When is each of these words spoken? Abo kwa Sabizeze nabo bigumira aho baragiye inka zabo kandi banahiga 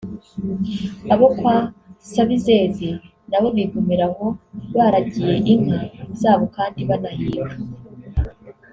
Abo 1.13 1.27
kwa 1.37 1.55
Sabizeze 2.11 2.89
nabo 3.29 3.47
bigumira 3.55 4.05
aho 4.09 4.25
baragiye 4.75 5.35
inka 5.51 5.79
zabo 6.21 6.45
kandi 6.55 6.79
banahiga 6.89 7.43